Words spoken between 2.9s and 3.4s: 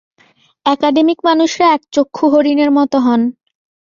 হন।